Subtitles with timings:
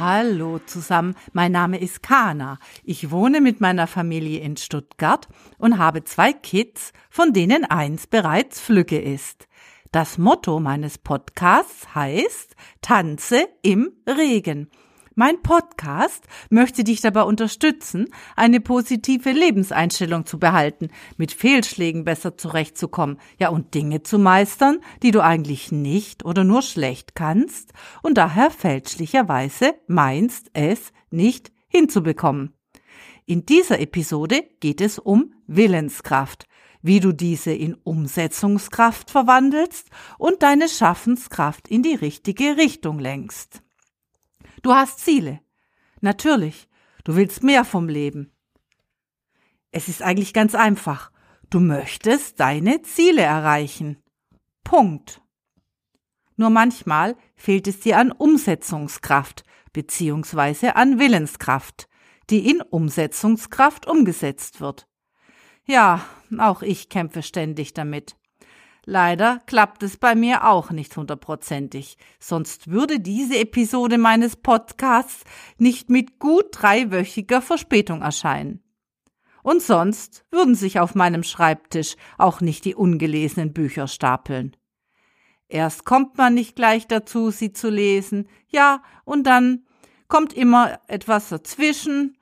[0.00, 2.58] Hallo zusammen, mein Name ist Kana.
[2.84, 8.60] Ich wohne mit meiner Familie in Stuttgart und habe zwei Kids, von denen eins bereits
[8.60, 9.48] Flügge ist.
[9.90, 14.70] Das Motto meines Podcasts heißt Tanze im Regen.
[15.18, 18.06] Mein Podcast möchte dich dabei unterstützen,
[18.36, 25.10] eine positive Lebenseinstellung zu behalten, mit Fehlschlägen besser zurechtzukommen, ja und Dinge zu meistern, die
[25.10, 32.54] du eigentlich nicht oder nur schlecht kannst und daher fälschlicherweise meinst, es nicht hinzubekommen.
[33.26, 36.46] In dieser Episode geht es um Willenskraft,
[36.80, 43.64] wie du diese in Umsetzungskraft verwandelst und deine Schaffenskraft in die richtige Richtung lenkst.
[44.62, 45.40] Du hast Ziele.
[46.00, 46.68] Natürlich.
[47.04, 48.32] Du willst mehr vom Leben.
[49.70, 51.10] Es ist eigentlich ganz einfach.
[51.50, 54.02] Du möchtest deine Ziele erreichen.
[54.64, 55.22] Punkt.
[56.36, 61.88] Nur manchmal fehlt es dir an Umsetzungskraft beziehungsweise an Willenskraft,
[62.30, 64.88] die in Umsetzungskraft umgesetzt wird.
[65.64, 66.04] Ja,
[66.38, 68.16] auch ich kämpfe ständig damit.
[68.90, 75.24] Leider klappt es bei mir auch nicht hundertprozentig, sonst würde diese Episode meines Podcasts
[75.58, 78.62] nicht mit gut dreiwöchiger Verspätung erscheinen.
[79.42, 84.56] Und sonst würden sich auf meinem Schreibtisch auch nicht die ungelesenen Bücher stapeln.
[85.48, 89.66] Erst kommt man nicht gleich dazu, sie zu lesen, ja, und dann
[90.08, 92.16] kommt immer etwas dazwischen,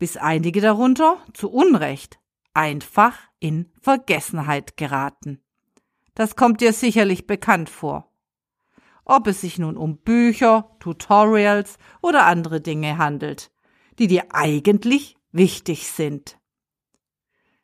[0.00, 2.18] bis einige darunter, zu Unrecht,
[2.52, 5.40] einfach in Vergessenheit geraten.
[6.20, 8.12] Das kommt dir sicherlich bekannt vor.
[9.06, 13.50] Ob es sich nun um Bücher, Tutorials oder andere Dinge handelt,
[13.98, 16.38] die dir eigentlich wichtig sind.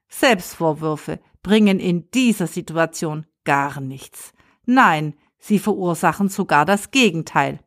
[0.09, 4.33] Selbstvorwürfe bringen in dieser Situation gar nichts.
[4.65, 7.61] Nein, sie verursachen sogar das Gegenteil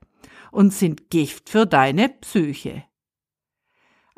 [0.51, 2.83] und sind Gift für deine Psyche.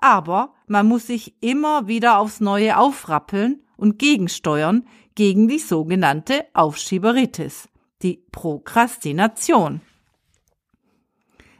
[0.01, 4.85] Aber man muss sich immer wieder aufs Neue aufrappeln und gegensteuern
[5.15, 7.69] gegen die sogenannte Aufschieberitis,
[8.01, 9.81] die Prokrastination.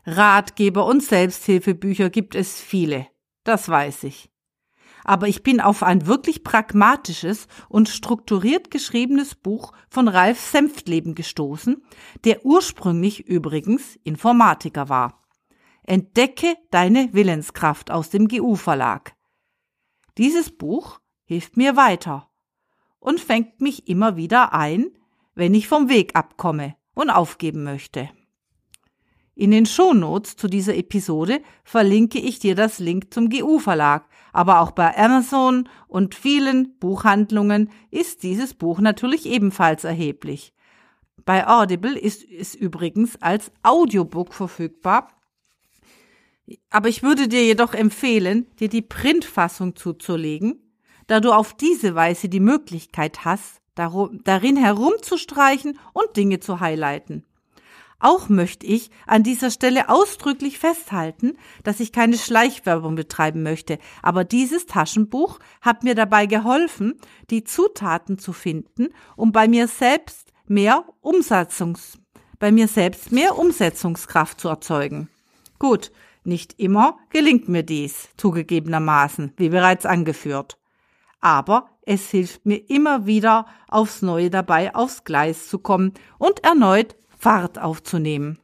[0.06, 3.07] Ratgeber und Selbsthilfebücher gibt es viele,
[3.44, 4.31] das weiß ich.
[5.03, 11.84] Aber ich bin auf ein wirklich pragmatisches und strukturiert geschriebenes Buch von Ralf Senftleben gestoßen,
[12.23, 15.22] der ursprünglich übrigens Informatiker war.
[15.83, 19.15] Entdecke deine Willenskraft aus dem GU Verlag.
[20.17, 22.29] Dieses Buch hilft mir weiter
[22.99, 24.91] und fängt mich immer wieder ein,
[25.33, 28.09] wenn ich vom Weg abkomme und aufgeben möchte.
[29.33, 34.59] In den Shownotes zu dieser Episode verlinke ich dir das Link zum GU Verlag, aber
[34.59, 40.53] auch bei Amazon und vielen Buchhandlungen ist dieses Buch natürlich ebenfalls erheblich.
[41.25, 45.07] Bei Audible ist es übrigens als Audiobook verfügbar.
[46.69, 50.62] Aber ich würde dir jedoch empfehlen, dir die Printfassung zuzulegen,
[51.07, 57.25] da du auf diese Weise die Möglichkeit hast, darin herumzustreichen und Dinge zu highlighten.
[58.00, 64.23] Auch möchte ich an dieser Stelle ausdrücklich festhalten, dass ich keine Schleichwerbung betreiben möchte, aber
[64.23, 70.85] dieses Taschenbuch hat mir dabei geholfen, die Zutaten zu finden, um bei mir selbst mehr
[71.01, 72.01] Umsetzungs
[72.41, 75.07] bei mir selbst mehr Umsetzungskraft zu erzeugen.
[75.59, 75.91] Gut,
[76.23, 80.57] nicht immer gelingt mir dies, zugegebenermaßen, wie bereits angeführt
[81.21, 86.95] aber es hilft mir immer wieder aufs Neue dabei, aufs Gleis zu kommen und erneut
[87.17, 88.39] Fahrt aufzunehmen.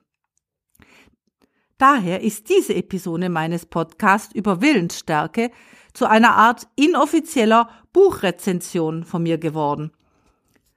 [1.80, 5.52] Daher ist diese Episode meines Podcasts über Willensstärke
[5.94, 9.92] zu einer Art inoffizieller Buchrezension von mir geworden.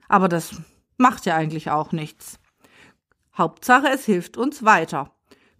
[0.08, 0.60] Aber das
[0.96, 2.38] macht ja eigentlich auch nichts.
[3.36, 5.14] Hauptsache, es hilft uns weiter.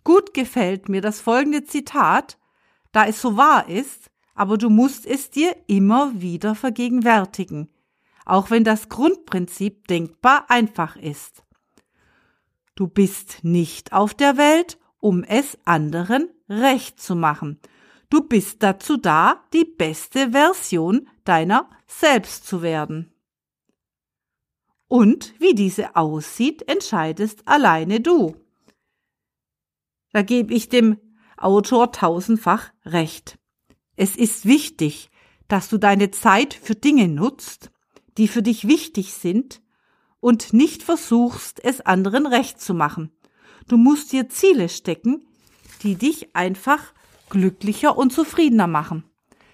[0.05, 2.39] Gut gefällt mir das folgende Zitat,
[2.93, 7.69] da es so wahr ist, aber du musst es dir immer wieder vergegenwärtigen,
[8.25, 11.45] auch wenn das Grundprinzip denkbar einfach ist.
[12.75, 17.61] Du bist nicht auf der Welt, um es anderen recht zu machen.
[18.09, 23.13] Du bist dazu da, die beste Version deiner selbst zu werden.
[24.89, 28.35] Und wie diese aussieht, entscheidest alleine du.
[30.13, 30.99] Da gebe ich dem
[31.37, 33.39] Autor tausendfach recht.
[33.97, 35.11] Es ist wichtig,
[35.49, 37.71] dass du deine Zeit für Dinge nutzt,
[38.19, 39.63] die für dich wichtig sind
[40.21, 43.11] und nicht versuchst, es anderen recht zu machen.
[43.69, 45.27] Du musst dir Ziele stecken,
[45.83, 46.93] die dich einfach
[47.31, 49.05] glücklicher und zufriedener machen.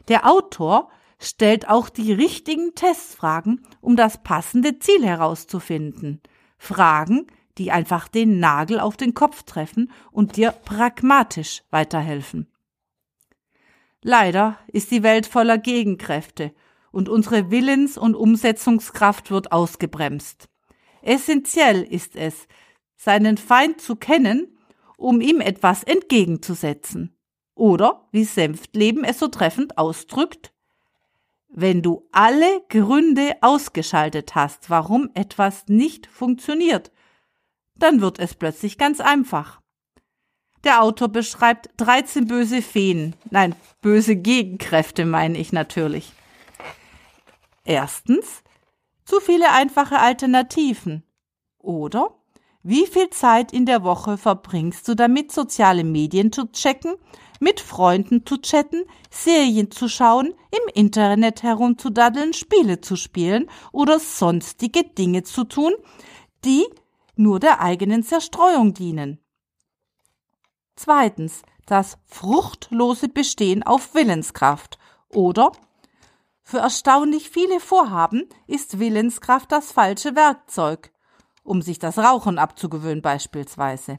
[0.08, 6.20] Der Autor stellt auch die richtigen Testfragen, um das passende Ziel herauszufinden.
[6.58, 7.26] Fragen,
[7.58, 12.52] die einfach den Nagel auf den Kopf treffen und dir pragmatisch weiterhelfen.
[14.02, 16.52] Leider ist die Welt voller Gegenkräfte
[16.92, 20.48] und unsere Willens- und Umsetzungskraft wird ausgebremst.
[21.02, 22.46] Essentiell ist es,
[22.96, 24.58] seinen Feind zu kennen,
[24.96, 27.16] um ihm etwas entgegenzusetzen.
[27.54, 30.52] Oder, wie Senftleben es so treffend ausdrückt,
[31.48, 36.92] wenn du alle Gründe ausgeschaltet hast, warum etwas nicht funktioniert,
[37.78, 39.60] dann wird es plötzlich ganz einfach.
[40.64, 46.12] Der Autor beschreibt 13 böse Feen, nein, böse Gegenkräfte meine ich natürlich.
[47.64, 48.42] Erstens,
[49.04, 51.04] zu viele einfache Alternativen.
[51.58, 52.16] Oder
[52.62, 56.96] wie viel Zeit in der Woche verbringst du damit, soziale Medien zu checken,
[57.38, 64.82] mit Freunden zu chatten, Serien zu schauen, im Internet herumzudaddeln, Spiele zu spielen oder sonstige
[64.82, 65.74] Dinge zu tun,
[66.44, 66.64] die
[67.16, 69.18] nur der eigenen Zerstreuung dienen.
[70.76, 74.78] Zweitens, das fruchtlose Bestehen auf Willenskraft
[75.08, 75.52] oder
[76.42, 80.92] für erstaunlich viele Vorhaben ist Willenskraft das falsche Werkzeug,
[81.42, 83.98] um sich das Rauchen abzugewöhnen beispielsweise.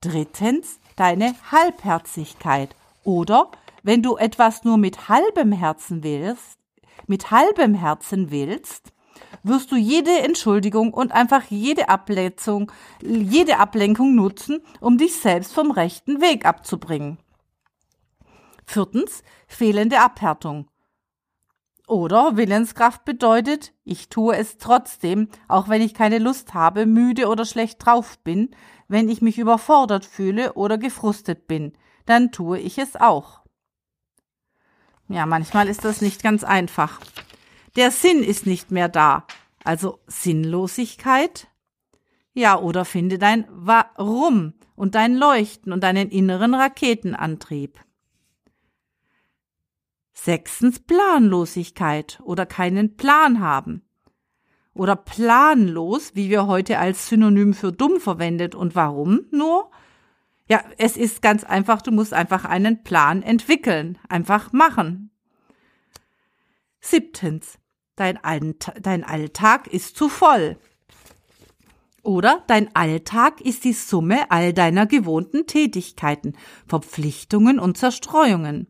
[0.00, 3.50] Drittens, deine Halbherzigkeit oder
[3.82, 6.58] wenn du etwas nur mit halbem Herzen willst,
[7.06, 8.92] mit halbem Herzen willst,
[9.46, 15.70] wirst du jede Entschuldigung und einfach jede Ablenkung, jede Ablenkung nutzen, um dich selbst vom
[15.70, 17.18] rechten Weg abzubringen.
[18.66, 20.68] Viertens, fehlende Abhärtung.
[21.86, 27.44] Oder Willenskraft bedeutet, ich tue es trotzdem, auch wenn ich keine Lust habe, müde oder
[27.44, 28.50] schlecht drauf bin,
[28.88, 31.72] wenn ich mich überfordert fühle oder gefrustet bin,
[32.04, 33.42] dann tue ich es auch.
[35.08, 36.98] Ja, manchmal ist das nicht ganz einfach.
[37.76, 39.26] Der Sinn ist nicht mehr da,
[39.62, 41.48] also Sinnlosigkeit.
[42.32, 47.78] Ja, oder finde dein Warum und dein Leuchten und deinen inneren Raketenantrieb.
[50.14, 53.82] Sechstens Planlosigkeit oder keinen Plan haben.
[54.72, 58.54] Oder planlos, wie wir heute als Synonym für dumm verwendet.
[58.54, 59.70] Und warum nur?
[60.48, 65.10] Ja, es ist ganz einfach, du musst einfach einen Plan entwickeln, einfach machen.
[66.80, 67.58] Siebtens,
[67.96, 68.18] dein,
[68.80, 70.56] dein Alltag ist zu voll.
[72.02, 76.36] Oder dein Alltag ist die Summe all deiner gewohnten Tätigkeiten,
[76.68, 78.68] Verpflichtungen und Zerstreuungen.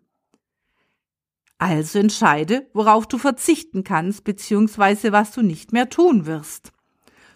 [1.58, 6.72] Also entscheide, worauf du verzichten kannst, beziehungsweise was du nicht mehr tun wirst.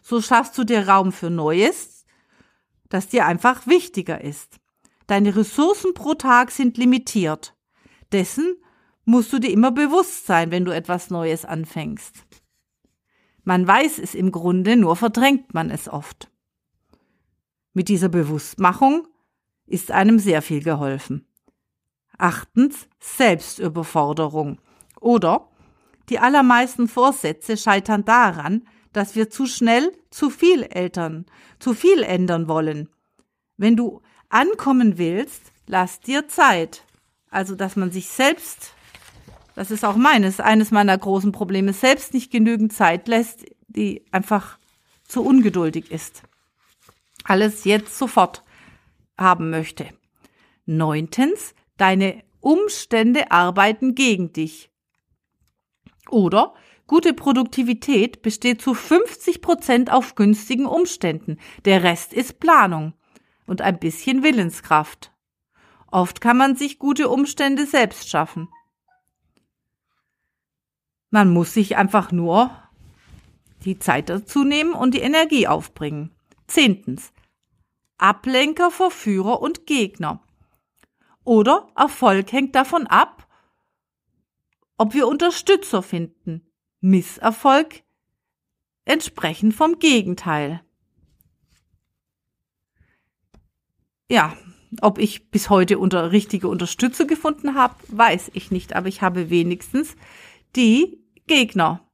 [0.02, 2.06] So schaffst du dir Raum für Neues,
[2.88, 4.58] das dir einfach wichtiger ist.
[5.06, 7.54] Deine Ressourcen pro Tag sind limitiert.
[8.12, 8.56] Dessen
[9.10, 12.24] musst du dir immer bewusst sein, wenn du etwas Neues anfängst.
[13.42, 16.30] Man weiß es im Grunde, nur verdrängt man es oft.
[17.72, 19.08] Mit dieser Bewusstmachung
[19.66, 21.26] ist einem sehr viel geholfen.
[22.18, 24.60] Achtens Selbstüberforderung.
[25.00, 25.48] Oder
[26.08, 31.26] die allermeisten Vorsätze scheitern daran, dass wir zu schnell zu viel Eltern,
[31.58, 32.88] zu viel ändern wollen.
[33.56, 36.84] Wenn du ankommen willst, lass dir Zeit.
[37.30, 38.74] Also, dass man sich selbst,
[39.54, 44.58] das ist auch meines, eines meiner großen Probleme, selbst nicht genügend Zeit lässt, die einfach
[45.04, 46.22] zu ungeduldig ist.
[47.24, 48.44] Alles jetzt sofort
[49.16, 49.86] haben möchte.
[50.66, 54.70] Neuntens, Deine Umstände arbeiten gegen dich.
[56.10, 56.52] Oder
[56.86, 61.38] gute Produktivität besteht zu 50 Prozent auf günstigen Umständen.
[61.64, 62.92] Der Rest ist Planung
[63.46, 65.10] und ein bisschen Willenskraft.
[65.90, 68.50] Oft kann man sich gute Umstände selbst schaffen.
[71.10, 72.50] Man muss sich einfach nur
[73.64, 76.10] die Zeit dazu nehmen und die Energie aufbringen.
[76.46, 77.12] Zehntens.
[77.98, 80.22] Ablenker, Verführer und Gegner.
[81.24, 83.26] Oder Erfolg hängt davon ab,
[84.78, 86.46] ob wir Unterstützer finden.
[86.80, 87.82] Misserfolg
[88.86, 90.62] entsprechend vom Gegenteil.
[94.08, 94.36] Ja,
[94.80, 99.30] ob ich bis heute unter richtige Unterstützer gefunden habe, weiß ich nicht, aber ich habe
[99.30, 99.94] wenigstens
[100.56, 100.99] die
[101.30, 101.88] Gegner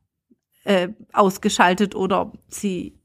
[0.64, 2.98] äh, ausgeschaltet oder sie,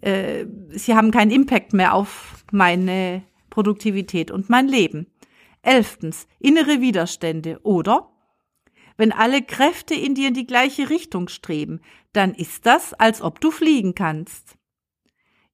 [0.00, 5.08] äh, sie haben keinen Impact mehr auf meine Produktivität und mein Leben.
[5.60, 8.12] Elftens, innere Widerstände oder
[8.96, 11.80] wenn alle Kräfte in dir in die gleiche Richtung streben,
[12.12, 14.56] dann ist das, als ob du fliegen kannst.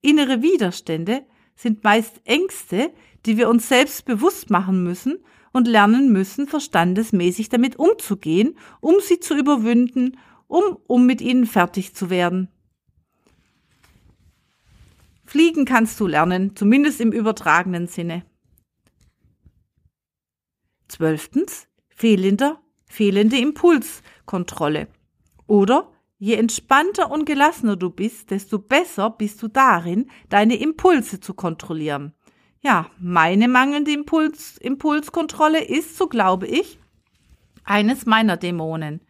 [0.03, 2.93] Innere Widerstände sind meist Ängste,
[3.25, 9.21] die wir uns selbst bewusst machen müssen und lernen müssen, verstandesmäßig damit umzugehen, um sie
[9.21, 12.49] zu überwinden, um, um mit ihnen fertig zu werden.
[15.25, 18.25] Fliegen kannst du lernen, zumindest im übertragenen Sinne.
[20.89, 24.89] Zwölftens, fehlender, fehlende Impulskontrolle.
[25.47, 31.35] Oder je entspannter und gelassener du bist, desto besser bist du darin, deine Impulse zu
[31.35, 32.13] kontrollieren.
[32.63, 36.79] Ja, meine mangelnde Impuls, Impulskontrolle ist, so glaube ich,
[37.65, 39.01] eines meiner Dämonen.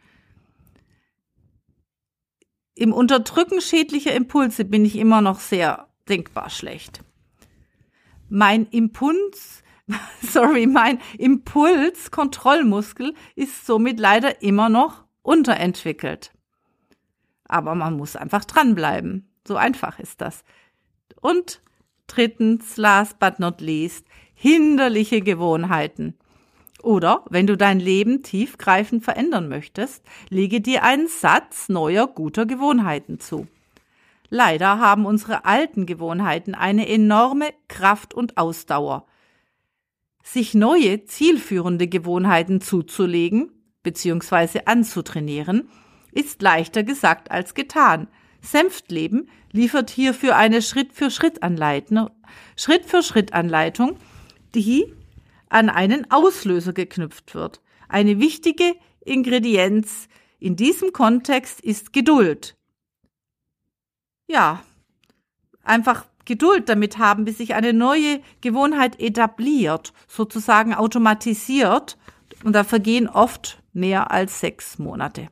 [2.75, 7.02] Im Unterdrücken schädlicher Impulse bin ich immer noch sehr denkbar schlecht.
[8.28, 9.64] Mein Impuls,
[10.23, 16.33] sorry, mein Impulskontrollmuskel ist somit leider immer noch unterentwickelt.
[17.45, 19.28] Aber man muss einfach dranbleiben.
[19.47, 20.45] So einfach ist das.
[21.21, 21.61] Und
[22.11, 26.14] Drittens, last but not least, hinderliche Gewohnheiten.
[26.83, 33.21] Oder wenn du dein Leben tiefgreifend verändern möchtest, lege dir einen Satz neuer guter Gewohnheiten
[33.21, 33.47] zu.
[34.29, 39.07] Leider haben unsere alten Gewohnheiten eine enorme Kraft und Ausdauer.
[40.25, 43.52] Sich neue, zielführende Gewohnheiten zuzulegen
[43.85, 44.62] bzw.
[44.64, 45.69] anzutrainieren,
[46.11, 48.09] ist leichter gesagt als getan,
[48.42, 52.11] Senftleben liefert hierfür eine Schritt-für-Schritt-Anleitung,
[52.56, 53.97] Schritt-für-Schritt-Anleitung,
[54.54, 54.92] die
[55.49, 57.61] an einen Auslöser geknüpft wird.
[57.88, 62.56] Eine wichtige Ingredienz in diesem Kontext ist Geduld.
[64.28, 64.62] Ja,
[65.62, 71.99] einfach Geduld damit haben, bis sich eine neue Gewohnheit etabliert, sozusagen automatisiert.
[72.44, 75.28] Und da vergehen oft mehr als sechs Monate.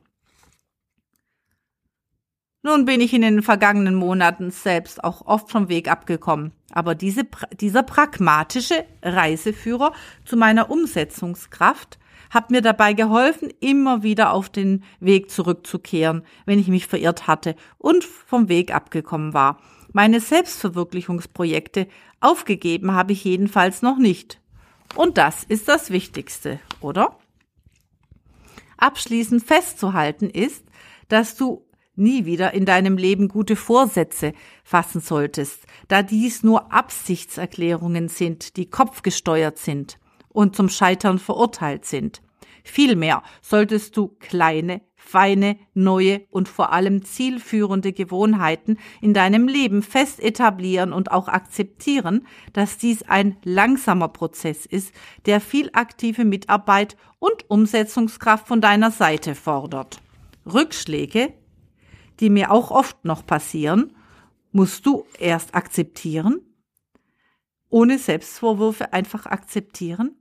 [2.61, 7.25] Nun bin ich in den vergangenen Monaten selbst auch oft vom Weg abgekommen, aber diese,
[7.53, 9.93] dieser pragmatische Reiseführer
[10.25, 11.99] zu meiner Umsetzungskraft
[12.29, 17.55] hat mir dabei geholfen, immer wieder auf den Weg zurückzukehren, wenn ich mich verirrt hatte
[17.77, 19.59] und vom Weg abgekommen war.
[19.93, 21.87] Meine Selbstverwirklichungsprojekte
[22.19, 24.41] aufgegeben habe ich jedenfalls noch nicht.
[24.95, 27.17] Und das ist das Wichtigste, oder?
[28.77, 30.65] Abschließend festzuhalten ist,
[31.07, 31.65] dass du
[31.99, 38.69] nie wieder in deinem Leben gute Vorsätze fassen solltest, da dies nur Absichtserklärungen sind, die
[38.69, 42.21] kopfgesteuert sind und zum Scheitern verurteilt sind.
[42.63, 50.19] Vielmehr solltest du kleine, feine, neue und vor allem zielführende Gewohnheiten in deinem Leben fest
[50.19, 54.93] etablieren und auch akzeptieren, dass dies ein langsamer Prozess ist,
[55.25, 59.99] der viel aktive Mitarbeit und Umsetzungskraft von deiner Seite fordert.
[60.45, 61.33] Rückschläge
[62.19, 63.95] die mir auch oft noch passieren,
[64.51, 66.41] musst du erst akzeptieren,
[67.69, 70.15] ohne Selbstvorwürfe einfach akzeptieren,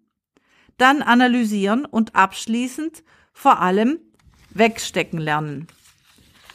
[0.77, 3.03] dann analysieren und abschließend
[3.33, 3.99] vor allem
[4.51, 5.67] wegstecken lernen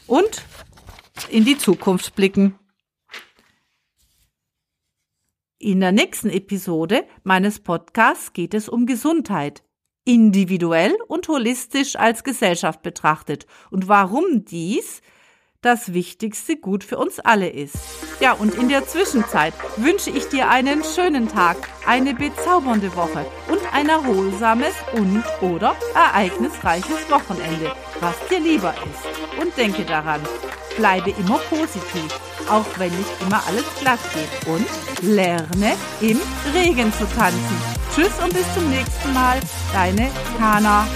[0.08, 0.44] und
[1.30, 2.58] in die Zukunft blicken.
[5.60, 9.64] In der nächsten Episode meines Podcasts geht es um Gesundheit,
[10.06, 15.02] individuell und holistisch als Gesellschaft betrachtet und warum dies
[15.64, 17.76] das wichtigste Gut für uns alle ist.
[18.20, 23.62] Ja, und in der Zwischenzeit wünsche ich dir einen schönen Tag, eine bezaubernde Woche und
[23.74, 29.42] ein erholsames und oder ereignisreiches Wochenende, was dir lieber ist.
[29.42, 30.22] Und denke daran,
[30.78, 34.48] bleibe immer positiv, auch wenn nicht immer alles glatt geht.
[34.48, 34.68] Und
[35.02, 36.20] lerne im
[36.54, 37.58] Regen zu tanzen.
[37.96, 39.40] Tschüss und bis zum nächsten Mal,
[39.74, 40.88] deine Kana.